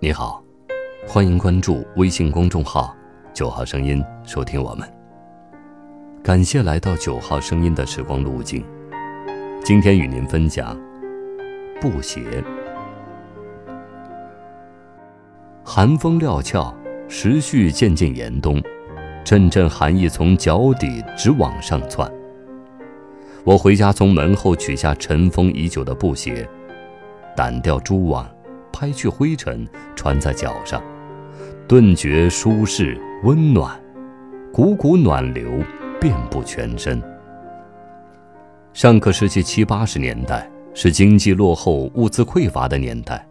[0.00, 0.42] 你好，
[1.06, 2.96] 欢迎关注微信公众号
[3.34, 4.88] “九号声音”，收听我们。
[6.22, 8.64] 感谢来到九号声音的时光路径。
[9.64, 10.78] 今天与您分享
[11.80, 12.42] 布鞋。
[15.64, 16.74] 寒风料峭，
[17.08, 18.62] 时序渐渐严冬，
[19.24, 22.10] 阵阵寒意从脚底直往上窜。
[23.44, 26.48] 我回家从门后取下尘封已久的布鞋，
[27.36, 28.28] 掸掉蛛网。
[28.70, 30.80] 拍去灰尘，穿在脚上，
[31.66, 33.76] 顿觉舒适温暖，
[34.52, 35.50] 股股暖流
[36.00, 37.02] 遍布全身。
[38.72, 43.26] 上个世纪七八十年代是经济落后、物资匮乏的年代，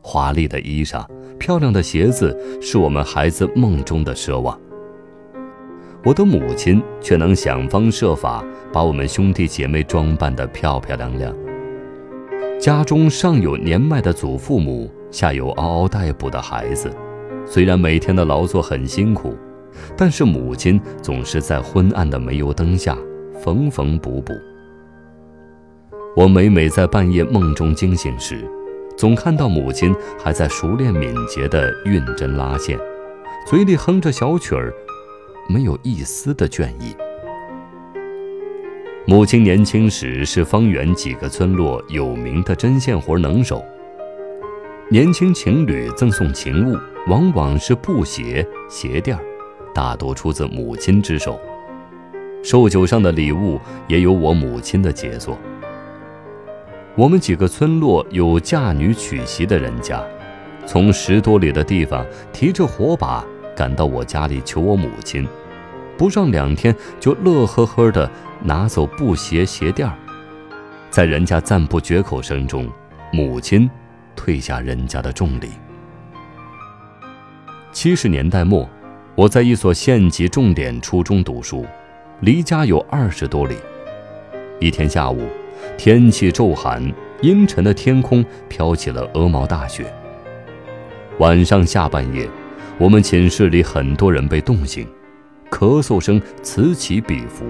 [0.00, 1.06] 华丽的衣裳、
[1.38, 4.58] 漂亮的鞋子是我们孩子梦中的奢望。
[6.04, 11.32] 我的母亲却能想方设法把我们兄弟姐妹装扮得漂漂亮亮。
[12.58, 16.90] 家中上有年迈的祖父母，下有嗷嗷待哺的孩子。
[17.46, 19.36] 虽然每天的劳作很辛苦，
[19.96, 22.96] 但是母亲总是在昏暗的煤油灯下
[23.40, 24.32] 缝缝补补。
[26.16, 28.44] 我每每在半夜梦中惊醒时，
[28.96, 32.78] 总看到母亲还在熟练敏捷地运针拉线，
[33.48, 34.72] 嘴里哼着小曲儿，
[35.48, 36.94] 没有一丝的倦意。
[39.06, 43.64] 母亲年轻时是方圆几个村落有名的针线活能手。
[44.88, 49.18] 年轻情侣赠送情物，往往是布鞋、鞋垫，
[49.74, 51.40] 大多出自母亲之手。
[52.44, 55.38] 寿酒上的礼物也有我母亲的杰作。
[56.94, 60.04] 我们几个村落有嫁女娶媳的人家，
[60.66, 63.24] 从十多里的地方提着火把
[63.56, 65.26] 赶到我家里求我母亲，
[65.96, 68.10] 不上两天就乐呵呵的。
[68.44, 69.94] 拿走布鞋鞋垫儿，
[70.90, 72.68] 在人家赞不绝口声中，
[73.12, 73.70] 母亲
[74.16, 75.50] 退下人家的重礼。
[77.70, 78.68] 七十年代末，
[79.14, 81.64] 我在一所县级重点初中读书，
[82.18, 83.54] 离家有二十多里。
[84.58, 85.28] 一天下午，
[85.78, 89.86] 天气骤寒，阴沉的天空飘起了鹅毛大雪。
[91.20, 92.28] 晚上下半夜，
[92.82, 94.84] 我们寝室里很多人被冻醒，
[95.48, 97.44] 咳嗽声此起彼伏。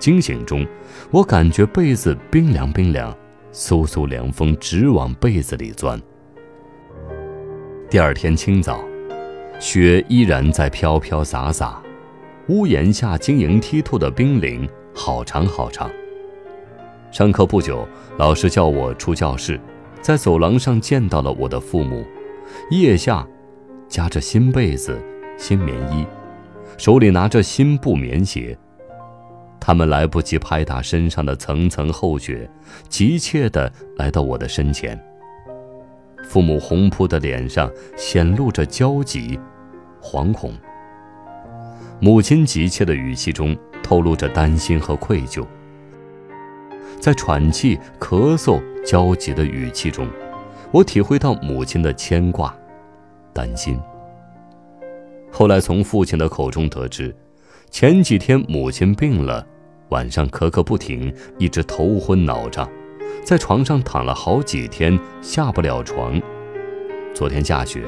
[0.00, 0.66] 惊醒中，
[1.12, 3.16] 我感觉被子冰凉冰凉，
[3.52, 5.96] 嗖嗖凉风直往被子里钻。
[7.88, 8.82] 第二天清早，
[9.60, 11.80] 雪依然在飘飘洒洒，
[12.48, 15.88] 屋檐下晶莹剔透的冰凌好长好长。
[17.12, 17.86] 上课不久，
[18.18, 19.60] 老师叫我出教室，
[20.00, 22.04] 在走廊上见到了我的父母，
[22.72, 23.24] 腋下
[23.92, 24.98] 夹着新被子、
[25.36, 26.06] 新棉衣，
[26.78, 28.56] 手里拿着新布棉鞋。
[29.60, 32.50] 他们来不及拍打身上的层层厚雪，
[32.88, 34.98] 急切地来到我的身前。
[36.24, 39.38] 父母红扑的脸上显露着焦急、
[40.00, 40.54] 惶恐。
[42.00, 45.46] 母亲急切的语气中透露着担心和愧疚。
[46.98, 50.08] 在喘气、咳嗽、焦急的语气中，
[50.70, 52.56] 我体会到母亲的牵挂、
[53.32, 53.78] 担心。
[55.30, 57.14] 后来从父亲的口中得知，
[57.70, 59.46] 前几天母亲病了。
[59.88, 62.66] 晚上咳咳不停，一直头昏脑胀，
[63.24, 66.18] 在床上躺了好几天，下不了床。
[67.14, 67.82] 昨天下雪，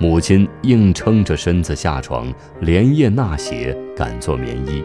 [0.00, 4.82] 母亲硬撑着身子下床，连夜纳鞋赶做棉衣，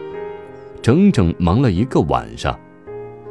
[0.80, 2.56] 整整忙了一个晚上。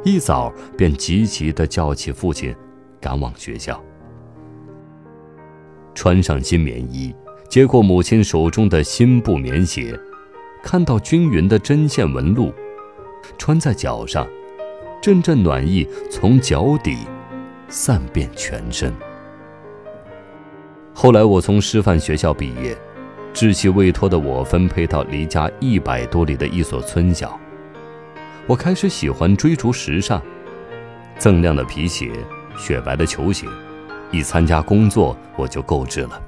[0.04, 2.54] 一早便急急地叫起父亲，
[3.00, 3.82] 赶往学校。
[6.00, 7.14] 穿上新棉衣，
[7.46, 9.94] 接过母亲手中的新布棉鞋，
[10.62, 12.54] 看到均匀的针线纹路。
[13.36, 14.26] 穿在脚上，
[15.02, 16.96] 阵阵暖意从脚底
[17.68, 18.90] 散遍全身。
[20.94, 22.74] 后来我从师范学校毕业，
[23.34, 27.38] 志气未脱的我分配到离家一百多里的一所村小。
[28.46, 30.22] 我开始喜欢追逐时尚，
[31.18, 32.10] 锃亮的皮鞋，
[32.56, 33.46] 雪白的球鞋，
[34.10, 36.20] 一参加工作我就购置了。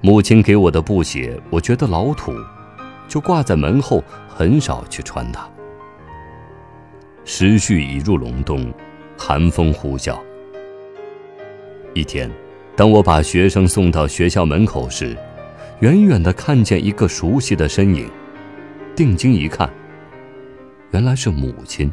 [0.00, 2.32] 母亲给我的布鞋，我觉得老土，
[3.08, 5.48] 就挂在门后，很少去穿它。
[7.24, 8.72] 时序已入隆冬，
[9.16, 10.18] 寒风呼啸。
[11.94, 12.30] 一天，
[12.76, 15.16] 当我把学生送到学校门口时，
[15.80, 18.08] 远远的看见一个熟悉的身影，
[18.94, 19.68] 定睛一看，
[20.92, 21.90] 原来是母亲。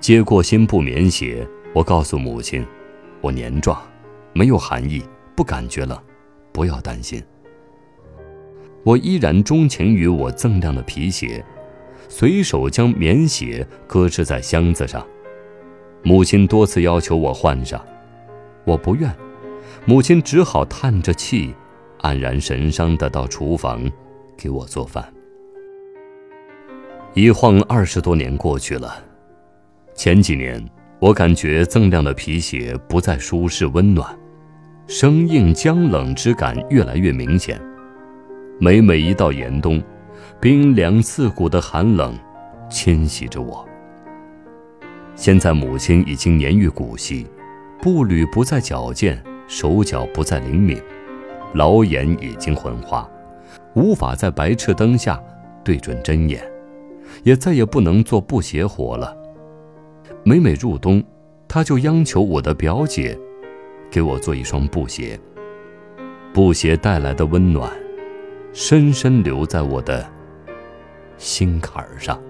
[0.00, 2.66] 接过新布棉鞋，我告诉母亲
[3.20, 3.80] ：“我年壮，
[4.32, 5.02] 没有寒意，
[5.36, 5.98] 不感觉冷，
[6.52, 7.22] 不要担心。”
[8.82, 11.44] 我依然钟情于我锃亮的皮鞋。
[12.08, 15.06] 随手将棉鞋搁置在箱子上。
[16.02, 17.80] 母亲多次要求我换上，
[18.64, 19.08] 我不愿。
[19.84, 21.54] 母亲只好叹着气，
[22.00, 23.88] 黯然神伤的到厨房
[24.36, 25.12] 给我做饭。
[27.14, 29.04] 一晃二十多年过去了，
[29.94, 30.60] 前几年
[31.00, 34.06] 我感觉锃亮的皮鞋不再舒适温暖，
[34.86, 37.58] 生硬僵冷之感越来越明显。
[38.58, 39.82] 每每一到严冬，
[40.38, 42.14] 冰凉刺骨的寒冷
[42.68, 43.66] 侵袭着我。
[45.14, 47.26] 现在母亲已经年逾古稀，
[47.80, 49.18] 步履不再矫健，
[49.48, 50.78] 手脚不再灵敏，
[51.54, 53.08] 老眼已经昏花，
[53.72, 55.18] 无法在白炽灯下
[55.64, 56.42] 对准针眼，
[57.22, 59.16] 也再也不能做布鞋活了。
[60.22, 61.02] 每每入冬，
[61.48, 63.18] 她就央求我的表姐
[63.90, 65.18] 给我做一双布鞋。
[66.32, 67.72] 布鞋带来的温暖，
[68.52, 70.06] 深深留在我的
[71.16, 72.20] 心坎儿上。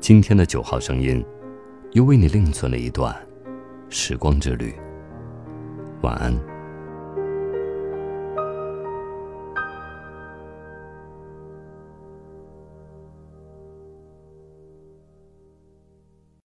[0.00, 1.24] 今天的九号声音，
[1.92, 3.14] 又为你另存了一段
[3.88, 4.74] 时光之旅。
[6.02, 6.59] 晚安。